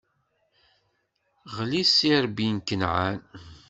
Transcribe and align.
Ɣli 1.55 1.81
s 1.93 1.97
irebbi 2.09 2.47
n 2.55 2.57
Kenɛan. 2.67 3.19